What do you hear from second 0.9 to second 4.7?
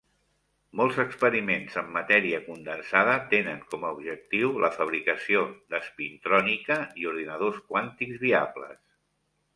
experiments en matèria condensada tenen com a objectiu